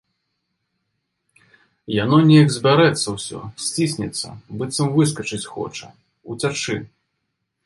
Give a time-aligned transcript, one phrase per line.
[2.03, 4.27] Яно неяк збярэцца ўсё, сціснецца,
[4.63, 5.87] быццам выскачыць хоча,
[6.35, 6.77] уцячы.